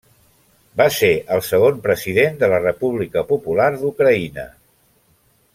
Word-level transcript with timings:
Va 0.79 0.87
ser 0.95 1.09
el 1.35 1.43
segon 1.49 1.77
President 1.83 2.41
de 2.45 2.51
la 2.55 2.63
República 2.65 3.25
Popular 3.35 3.71
d'Ucraïna. 3.85 4.51